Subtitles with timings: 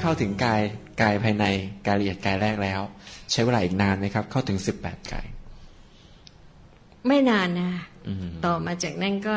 [0.00, 0.62] เข้าถึงกาย
[1.02, 1.44] กายภายใน
[1.86, 2.80] กายละเอียดกายแรกแล้ว
[3.32, 5.26] ใช้เวลาอีกนานไหมครับ เข้าถึงสิบแปดกาย
[7.06, 7.70] ไม่นานนะ
[8.06, 9.36] อืมต่อมาจากนั้นก็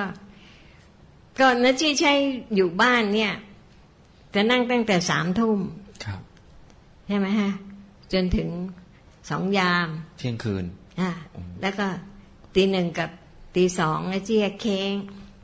[1.42, 2.14] ก่อนนะที่ใช้
[2.56, 3.34] อยู่บ้านเนี่ย
[4.36, 5.60] จะนั่งตั้งแต่สามทุ่ม
[6.06, 6.22] ครับ
[7.08, 7.52] ใช่ไหมฮะ
[8.14, 8.50] จนถึง
[9.30, 10.66] สองยาม เที่ยงคืน
[11.00, 11.12] อะ
[11.62, 11.88] แล้วก็
[12.56, 13.10] ตีหนึ่งกับ
[13.56, 14.94] ตีสองนะจี้เค้ง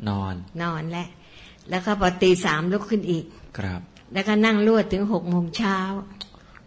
[0.09, 1.07] นอน นอนแล้ว
[1.69, 3.25] แล้วก็พอตีสามลุกขึ้นอีก
[3.57, 3.81] ครับ
[4.13, 5.77] แล้วก็นั่งรวดถึงหกโมงเช้า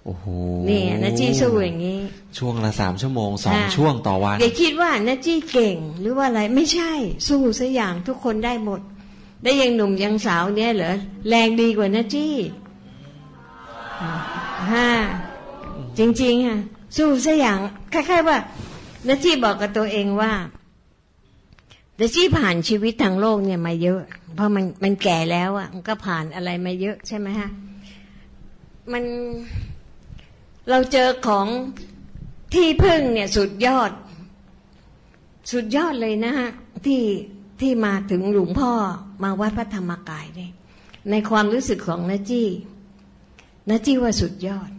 [0.05, 0.27] โอ้โห
[0.69, 1.99] นี่นะจี้สู้อย่างนี้
[2.39, 6.93] ช่วงละสามชั่วโมงสองอ่าช่วงต่อวันอย่าคิดว่านะจี้เก่งหรือว่าอะไรไม่ใช่
[7.29, 8.81] สู้ซะอย่างทุกคนได้หมด
[9.45, 10.95] ได้ยังหนุ่มยังสาวเนี่ยเหรอ
[11.29, 12.35] แรงดีกว่านะจี้
[14.73, 14.89] ฮะ
[15.99, 16.59] จริงๆอะ
[16.97, 17.59] สู้ซะอย่าง
[17.93, 18.39] คล้ายๆว่า
[19.09, 20.33] นะจี้บอกกับตัวเองว่า
[21.99, 24.01] นะจี้ผ่านชีวิตทางโลกเนี่ยมาเยอะ
[24.35, 27.51] เพราะมันมันแก่แล้วอะ มันก็ผ่านอะไรมาเยอะใช่ไหมฮะ
[28.93, 29.05] มัน
[30.71, 31.47] เราเจอของ
[32.55, 33.91] ที่พึ่งเนี่ยสุดยอด
[35.53, 36.51] สุดยอดเลยนะฮะ
[36.87, 37.03] ที่
[37.61, 38.73] ที่มาถึงหลวงพ่อ
[39.23, 40.53] มาวัดพระธรรมกายเนี่ย
[41.11, 42.49] ในความรู้สึกของนาจี้
[43.69, 44.71] นาจี้ว่าสุดยอด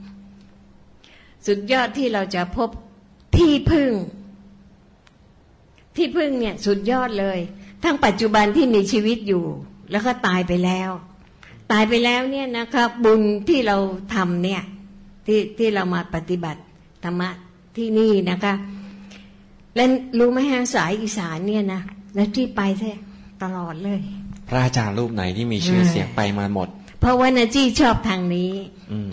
[1.48, 2.70] สุดยอดที่เราจะพบ
[3.38, 3.92] ที่พึ่ง
[6.00, 7.40] ที่พึ่งเนี่ยสุดยอดเลย
[7.84, 9.46] ทั้งปัจจุบันที่มีชีวิตอยู่
[9.92, 10.90] แล้วก็ตายไปแล้ว
[11.72, 13.78] ตายไปแล้วเนี่ยนะครับบุญที่เรา
[14.16, 14.62] ทำเนี่ย
[15.26, 16.62] ที่ที่เรามาปฏิบัติ
[17.04, 17.30] ธรรมะ
[17.78, 18.54] ที่นี่นะคะ
[19.76, 19.84] และ
[20.20, 21.82] รู้ไหมฮะสายอีสานเนี่ยนะ
[22.16, 22.92] แล้วที่ไปแท้
[23.44, 24.02] ตลอดเลย
[24.50, 26.68] พระอาจารย์รูปไหนที่มีชื่อเสียงไปมาหมด
[27.00, 28.52] เพราะว่านาจี้ชอบทางนี้
[28.92, 29.12] อืม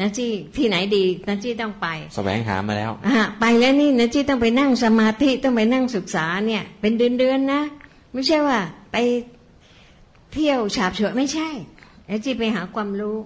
[0.00, 7.62] นาจี้ที่ไหนดีนาจี้ต้องไปแสวงหามาแล้วอะไปแล้วนี่นาจี้ต้องไปนั่งสมาธิต้องไปนั่งศึกษาเนี่ย เป็นเดือนๆนะ
[8.12, 8.58] ไม่ใช่ว่า
[8.92, 8.96] ไป
[10.32, 11.48] เที่ยวฉาบฉวยไม่ใช่
[12.08, 13.18] นาจี้ไปหาความรู้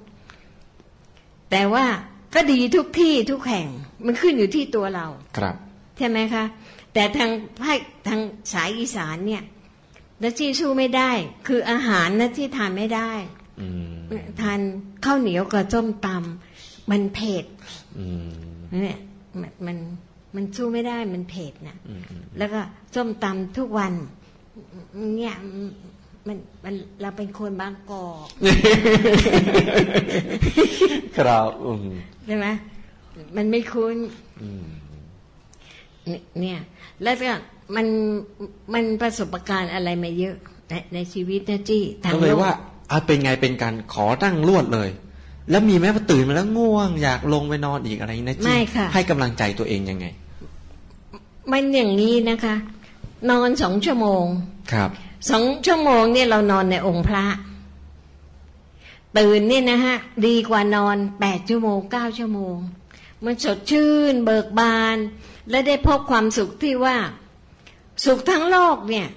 [1.51, 1.87] แต่ว่า
[2.35, 3.67] ก็ดีทุกที่ทุกแห่ง
[4.05, 5.07] มันขึ้นอยู่ที่ตัวเรา
[5.39, 5.55] ครับ
[5.99, 6.45] ใช่ไหมคะ
[6.93, 7.31] แต่ทาง
[7.63, 8.21] ภาคทาง
[8.53, 9.43] สายอีสานเนี่ย
[10.23, 11.11] นัที่สู้ไม่ได้
[11.47, 13.11] คืออาหารนะที่ทานไม่ได้
[13.61, 13.95] อืม
[14.41, 14.61] ทาน
[15.05, 16.54] ข้าวเหนียวกับส้มตำ
[16.91, 17.45] มันเผ็ด
[17.99, 18.31] อืม
[18.83, 18.99] เนี่ย
[19.41, 19.77] มันมัน
[20.35, 22.61] มันสู้ไม่ได้มันเผ็ดนะอืมอืมแล้วก็
[22.95, 23.93] ส้มตำทุกวัน
[25.17, 25.35] เนี่ย
[26.27, 28.27] มันมันเราเป็นคนบางกอก
[31.17, 31.87] ครับอืม
[32.27, 32.47] ใช่ไหม
[33.37, 33.97] มันไม่คุ้น
[34.43, 34.65] อืม
[36.07, 36.59] เนี่ยเนี่ย
[37.03, 37.33] แล้วก็
[37.77, 37.87] มัน
[38.75, 40.37] มันประสบการณ์อะไรมาเยอะ
[40.69, 42.53] ในในชีวิตนะจี้ทางก็เลยโลกว่า
[42.89, 44.89] เอาเป็นไงเป็นการขอตั้งรวดเลย
[45.51, 50.07] แล้วมีไหมพอตื่นมาแล้วง่วง อยากลงไปนอนอีกอะไรนะจีไม่ค่ะให้กำลังใจตัวเองยังไง
[51.53, 52.55] มันอย่างนี้นะคะ
[53.31, 54.25] นอนสองชั่วโมง
[54.73, 54.91] ครับ
[55.31, 57.25] สองชั่วโมงเนี่ยเรานอนในองค์พระ
[59.19, 59.97] ตื่นเนี่ยนะฮะ
[60.27, 62.57] ดีกว่านอนแปดชั่วโมงเก้าชั่วโมง
[63.25, 64.97] มันสดชื่น เบิกบาน
[65.51, 66.97] และได้พบความสุขที่ว่า
[68.05, 69.09] สุขทั้งโลกเนี่ย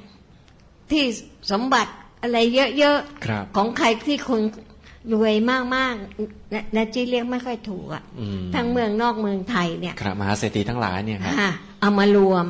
[0.92, 1.04] ที่
[1.52, 2.38] สมบัติอะไร
[2.80, 4.42] เยอะครับๆของใครที่คน
[5.14, 11.50] รวยมากๆนะนะจีเรียกไม่ค่อยถูกอะอืมทั้งเมืองนอกเมืองไทยเนี่ยครับมหาเศรษฐีทั้งหลายเนี่ยครับอะ
[11.82, 12.46] เอามารวม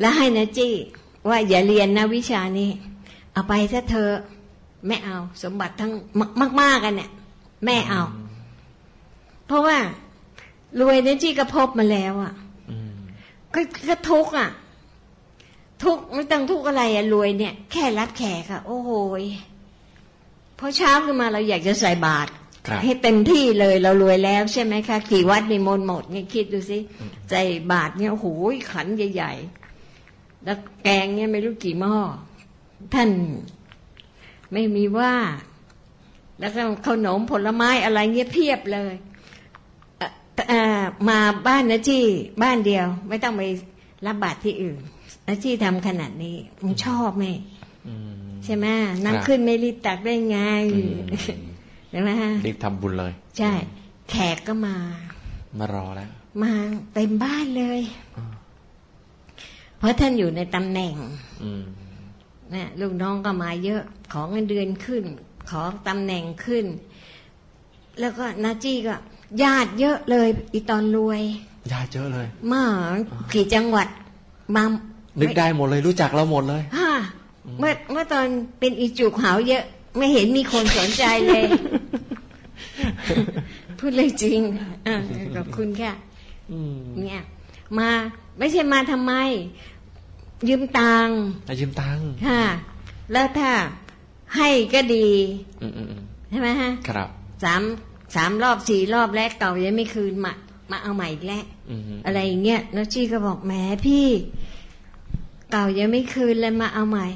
[0.00, 0.74] แล้วให้นะจี้
[1.28, 2.70] ว่าอย่าเรียนนะวิชานี้
[3.32, 4.14] เอาไปซะเธอะ
[4.86, 5.92] ไม่เอา สมบัติทั้ง
[6.40, 7.10] มากมากๆกันเนี่ย
[7.64, 8.02] แม่เอา
[9.46, 9.76] เพราะว่า
[10.80, 12.32] รวยนะจี้ก็พบมาแล้วอะ
[12.70, 12.92] อืม
[13.54, 14.50] ก็ก็ทุกข์อะ
[15.82, 18.90] ทุกข์ไม่ต้องทุกข์อะไรอะรวยเนี่ย แค่รับแขกอะโอ้โห
[19.20, 19.22] ย
[20.62, 22.30] พอเช้าขึ้นมาเราอยากจะใส่บาตร
[22.66, 26.78] ครับให้เต็มที่เลยเรารวยแล้วใช่ไหมคะกี่วัดมีมนต์หมดเนี่ยคิดดูสิ
[27.30, 27.42] ใส่
[27.72, 28.26] บาตรเนี่ยโอ้โห
[28.72, 31.96] ขันใหญ่ๆแล้วแกงเนี่ยไม่รู้กี่หม้อ
[32.94, 33.10] ท่าน
[34.52, 35.14] ไม่มีว่า
[36.40, 38.94] แล้วก็ขนมผลไม้อะไรเงี้ยเพียบเลย
[39.98, 40.10] เอ่อ
[40.48, 42.02] เอ่อมาบ้านนะที่
[42.42, 43.42] บ้านเดียว ไม่ต้องไป
[44.06, 44.78] รับบาตรที่อื่น
[45.26, 47.24] นะที่ทำขนาดนี้มันชอบไหม
[47.88, 50.38] อืม ใช่ไหมครับน้ำขึ้นไม่รีบตักได้ไง
[50.74, 50.94] อืม
[51.90, 53.52] ใช่ไหมฮะรีบทำบุญเลย ใช่
[54.10, 54.76] แขกก็มา
[55.58, 56.10] มารอแล้ว
[56.42, 56.52] มา
[56.94, 57.80] เต็มบ้านเลย
[58.16, 58.24] อ่า
[59.78, 60.94] เพราะท่านอยู่ในตำแหน่ง
[61.42, 61.64] อืม
[62.54, 65.04] นะลูกน้องก็มาเยอะ ขอเงินเดือนขึ้น
[65.50, 66.64] ขอตำแหน่งขึ้น
[68.00, 68.94] แล้วก็นาจี้ก็
[69.42, 71.22] ญาติเยอะเลย อีตอนรวย
[71.72, 72.64] ญาติเยอะเลยมา
[73.34, 73.88] กี่จังหวัด
[74.56, 74.64] มา
[75.20, 76.90] นึกได้หมดเลยรู้จักเราหมดเลยฮ่า
[77.58, 78.26] เมื่อเมื่อตอน
[78.60, 79.64] เป็นอีจุกหาวเยอะ
[79.96, 81.44] ไม่เห็นมีคนสนใจเลย
[83.78, 84.40] พูดเลยจริง
[84.86, 84.96] อะ
[85.34, 85.92] ขอบคุณค่ะ
[86.52, 87.22] อืมเนี่ย
[87.78, 87.90] มา
[88.38, 89.12] ไม่ใช่มาทำไม
[90.48, 91.16] ยืมตังค์
[91.48, 92.44] อายืมตังค์ค่ะ
[93.12, 93.50] แล้วถ้า
[94.36, 95.08] ให้ก็ดี
[95.62, 97.08] อืมอืมอืมใช่ไหมฮะ ครับ
[97.44, 97.62] สาม
[98.14, 100.32] สามรอบสี่รอบแล้วเก่ายังไม่คืนมา
[100.70, 103.52] มาเอาใหม่อีกแล้วอืมอะไรอย่างเงี้ยแล้วจี้ก็บอกแหม
[103.86, 104.06] พี่
[105.50, 107.06] เก่ายังไม่คืนเลยมาเอาใหม่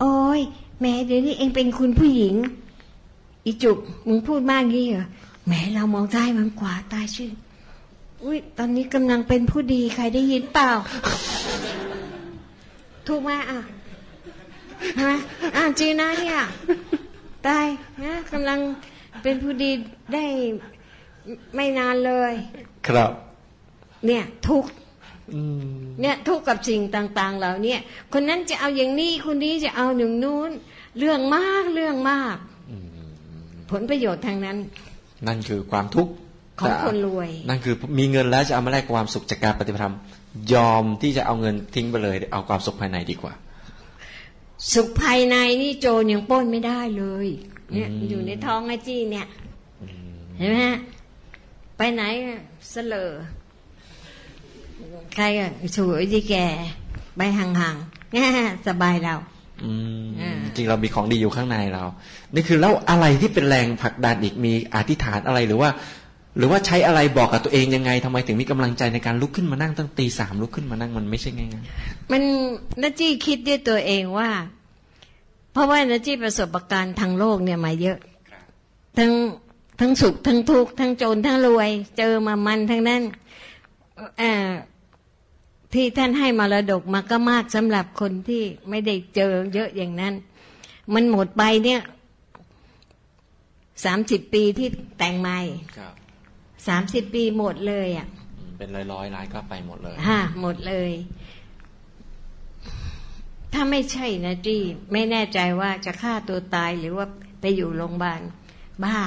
[0.00, 0.40] โอ้ย
[0.78, 2.34] แหมเดี๋ยวนี้เองเป็นคุณผู้หญิง
[3.44, 3.78] อีจุก
[4.08, 5.06] มึงพูดมากงี้เหรอ
[5.46, 7.30] แหมเรามองซ้ายมันขวาตายชื่อ
[8.24, 10.70] อุ้ยตอนนี้กำลังเป็นผู้ดีใครได้ยินเปล่า
[13.06, 13.60] ถูกไหมอะ
[14.94, 15.12] ใช่ไหม
[15.56, 16.38] อะจริงนะเนี่ย
[17.46, 17.66] ตาย
[18.04, 18.58] นะกำลัง
[19.22, 19.70] เป็นผู้ดี
[20.14, 20.24] ได้
[21.54, 22.32] ไม่นานเลย
[22.86, 23.10] ครับ
[24.06, 24.85] เนี่ยทุกข์อืม
[26.00, 27.76] เนี่ยทุกข์กับสิ่งต่าง ๆ เหล่าเนี้
[28.12, 30.50] คนนั้นจะเอาอย่างนี้คนนี้จะเอาอย่างนู้น
[30.98, 32.36] เรื่องมากเรื่องมาก
[33.70, 34.56] ผลประโยชน์ทางนั้น
[35.26, 36.12] นั่นคือความทุกข์
[36.60, 39.94] ของแต่คนรวย นั่นคือมีเงินแล้วจะเอามาแลกความสุขจากการปฏิบัติธรรม
[40.54, 43.34] ยอมที่จะเอาเงินทิ้งไปเลย เอาความสุขภายในดีกว่า
[44.72, 47.28] สุขภายในนี่โจรยังปล้นไม่ได้เลย
[47.72, 49.26] เนี่ยอืมอยู่ในท้องไอ้จี้เนี่ย
[50.38, 50.78] เห็นไหมฮะ
[51.76, 52.40] ไปไหนอะ
[52.70, 53.10] เสลอ
[55.16, 56.34] ใครอะสวยที่แก
[57.16, 58.28] ไปห่างๆแง่
[58.68, 59.14] สบายเรา
[59.64, 61.82] อืมอ่าจริงเรามีของดีอยู่ข้างในเรา
[62.34, 65.70] นี่คือแล้วอะไรที่เป็นแรงผลักดันอีกมีอธิษฐานอะไรหรือว่า
[66.38, 71.50] หรือว่าใช้อะไรบอกกับตัวเองยังไงทำไมถึงมีกำลังใจในการลุกขึ้นมานั่งตั้งตีสามลุกขึ้นมานั่งมันไม่ใช่ง่าย
[72.12, 72.22] มัน
[72.82, 74.30] นัจี้คิดด้วยตัวเองว่า
[75.52, 77.98] เพราะว่านัจี้ประสบการณ์ทางโลกเนี่ยมาเยอะ
[78.98, 79.12] ทั้ง
[79.80, 83.45] ทั้งสุขทั้งทุกข์ทั้งจนทั้งรวย เจอมามันทั้งนั้นเอ่อ
[85.72, 90.14] ที่ท่านให้มรดกมาก็มากสำหรับคนที่ไม่ได้เจอเยอะอย่างนั้น
[90.94, 91.80] มันหมดไปเนี่ย
[93.84, 95.94] สามสิบปีที่แต่งใหม่ๆครับ
[96.68, 98.08] สามสิบปีหมดเลยอะ
[98.58, 100.92] เป็นร้อยร้อยๆล้านก็ไปหมดเลยฮะหมดเลย
[103.52, 104.62] ถ้าไม่ใช่นะจี้
[104.92, 107.06] ไม่แน่ใจว่าจะฆ่าตัวตายหรือว่า
[107.40, 108.20] ไปอยู่โรงพยาบาล
[108.84, 109.04] บ้าว่า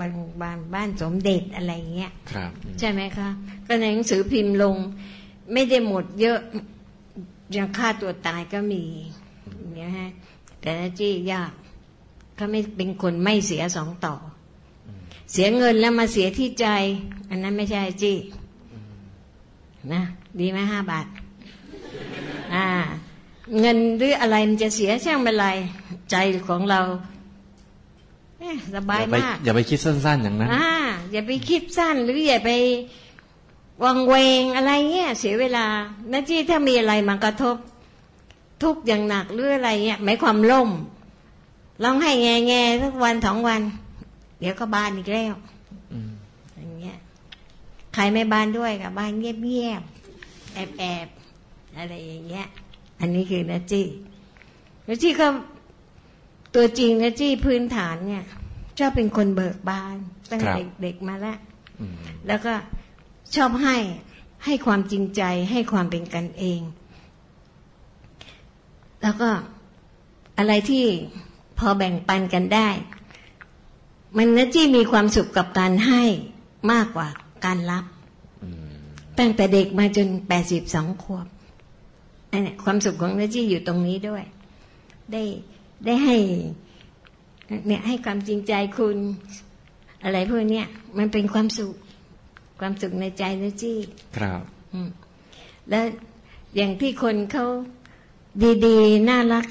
[0.00, 0.12] บาง
[0.42, 3.28] บ้านบ้านสมเด็จอะไรเงี้ยครับอืมใช่ไหมคะ
[3.66, 4.76] ก็ในหนังสือพิมพ์ลง
[5.52, 6.40] ไม่ได้หมดเยอะ
[7.56, 8.82] ยังฆ่าตัวตายก็มี
[9.58, 10.10] อย่างเงี้ยฮะ
[10.60, 11.52] แต่นะจี้ยาก
[12.36, 14.14] เขาไม่เป็นคนไม่เสียสองต่อ
[14.86, 14.88] อ
[15.32, 16.66] เสียเงินแล้วมาเสียที่ใจ
[17.30, 18.16] อันนั้นไม่ใช่จี้
[19.92, 20.02] นะ
[20.40, 21.06] ดีไหมห้าบาท
[22.54, 22.66] อ่า
[23.60, 25.46] เงินหรืออะไรมันจะเสียช่างเป็นไร
[26.10, 26.16] ใจ
[26.48, 27.17] ของเราเอ๊ะ
[28.74, 30.70] สบายอย่าไปมาก อย่าไปคิดสั้น ๆ อย่างนั้นอ่า
[31.12, 32.50] อย่าไปคิดสั้น หรืออย่าไป
[33.84, 35.66] วังเวงอะไรเงี้ยเสียเวลา
[36.10, 37.56] หน้าที่ถ้ามีอะไรมากระทบ
[38.62, 40.70] ทุกข์อย่างหนักหรืออะไรเงี้ยหมายความล่ม
[41.82, 43.62] ร้องให้แง่แง่ๆสักวันสองวัน
[44.38, 45.34] เดี๋ยวก็บานอีกแล้ว
[45.92, 46.10] อืม
[46.56, 46.96] อย่างเงี้ย
[47.94, 52.46] ใครไม่บานด้วยกับบานเงียบเงียบๆแอบแอบๆอะไรอย่างเงี้ย
[53.00, 53.86] อันนี้คือนาจี้
[54.86, 55.26] นาจี้ก็
[56.54, 58.24] ตัวจริงนาจี้พื้นฐานเนี่ย
[58.78, 59.96] ชอบเป็นคนเบิกบาน
[60.30, 61.38] ตั้งแต่เด็กๆมาแล้ว
[61.80, 61.94] อืม
[62.26, 62.54] แล้วก็
[63.36, 63.76] ชอบให้
[64.44, 66.60] ให้ความจริงใจให้ความเป็นกันเอง
[69.02, 69.30] แล้วก็
[70.38, 70.84] อะไรที่
[71.58, 72.68] พอแบ่งปันกันได้
[74.16, 76.02] มันนะจี้มีความสุขกับการให้
[76.72, 77.08] มากกว่า
[77.44, 77.84] การรับ
[78.44, 78.70] อืม
[79.18, 81.26] ตั้งแต่เด็กมาจนแปดสิบสองขวบ
[82.30, 84.24] อันเนี้ยความสุขของนะจี้อยู่ตรงนี้ด้วย
[85.12, 85.22] ได้
[85.84, 86.16] ได้ให้
[87.66, 88.98] เนี่ยให้ความจริงใจคุณ
[90.04, 90.66] อะไรพวกเนี้ย
[90.98, 91.74] มันเป็นความสุข
[92.60, 93.78] ความสุขในใจนะจี้
[94.16, 94.42] ครับ
[94.72, 94.88] อืม
[95.70, 95.84] แล้ว
[96.56, 97.46] อย่างที่คนเขา
[98.66, 99.46] ดีๆ น่ารัก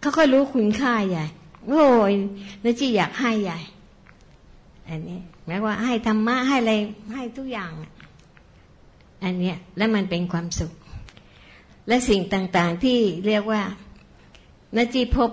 [0.00, 1.24] เขาก็รู้คุณค่าใหญ่
[1.68, 2.12] โอ้ย
[2.62, 3.58] นะจี้อยากให้ใหญ่
[4.88, 6.74] อันนี้หมายว่าให้ธรรมะให้อะไร
[7.12, 7.90] ให้ทุกอย่างอะ
[9.24, 10.72] อันเนี้ยแล้วมันเป็นความสุข
[11.88, 13.62] และสิ่งต่างๆที่เรียกว่า
[14.76, 15.30] นจีพบ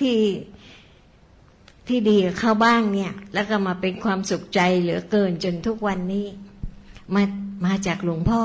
[0.00, 0.18] ที่
[1.88, 6.26] ที่ดีเข้าบ้างเนี่ย แล้วก็มาเป็นความสุขใจเหลือเกินจนทุกวันนี้
[7.14, 7.22] มา
[7.64, 8.42] มาจากหลวงพ่อ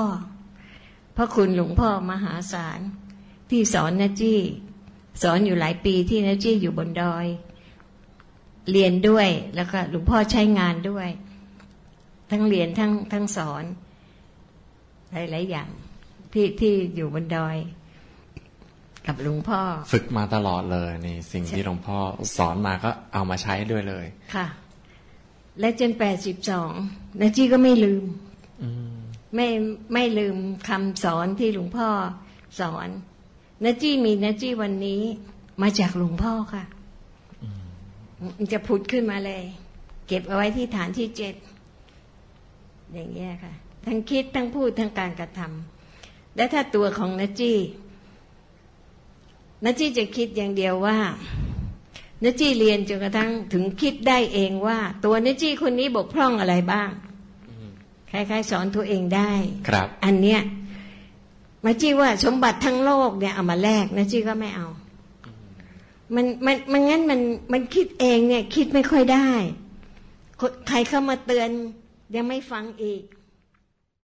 [1.16, 2.80] พระคุณหลวงพ่อมหาศาล
[3.50, 4.40] ที่สอนนจี้
[5.22, 7.26] สอนอยู่หลายปีที่นจี้อยู่บนดอย
[8.72, 11.10] เรียนด้วยแล้วก็หลวงพ่อใช้งานด้วย
[12.30, 13.64] ทั้งเรียนทั้งทั้งสอน
[15.12, 15.70] หลายๆอย่าง
[16.34, 17.56] ที่ที่อยู่บนดอย
[19.08, 21.98] กับหลวงพ่อ ฝึกมาตลอดเลยนี่สิ่งที่หลวงพ่อ
[22.38, 24.06] สอนมาก็เอามาใช้ด้วยเลย
[24.36, 24.48] ค่ะ
[25.60, 26.72] และจนแปดสิบสอง
[27.22, 28.04] นาจี้ก็ไม่ลืม
[28.64, 28.92] อืม
[29.36, 29.48] ไม่
[29.94, 30.38] ไม่ไม่ลืม
[30.70, 31.90] คำสอนที่หลวงพ่อ
[32.60, 32.88] สอน
[33.64, 35.02] นาจี้มีนาจี้วันนี้
[35.62, 36.64] มาจากหลวงพ่อค่ะ
[38.38, 39.44] มันจะผุดขึ้นมาเลย
[40.08, 41.36] เก็บเอาไว้ที่ฐานที่เจ็ด
[42.94, 43.54] อย่างเงี้ยค่ะ
[43.86, 47.58] ทั้งคิดทั้งพูดทั้งการกระทำและถ้าตัวของนาจี้
[49.64, 50.98] นาจี้จะคิดอย่างเดียวว่า
[52.24, 56.90] นจี้เรียนจนกระทั่งถึงคิดได้เองว่า ตัวนจี้คนนี้บกพร่องอะไรบ้าง
[58.12, 59.32] คล้ายๆสอนตัวเองได้
[59.68, 60.42] ครับ อันเนี้ย
[61.66, 64.68] มาจี้ว่าสมบัติทั้งโลกเนี่ยเอามาแลกนะจี้ก็ไม่เอา
[66.16, 67.20] มันมันมันงั้นมัน
[67.54, 69.30] มันคิดเองเนี่ย คิดไม่ค่อยได้
[70.40, 71.50] คนใครเข้ามาเตือน
[72.16, 73.02] ยังไม่ฟังอีก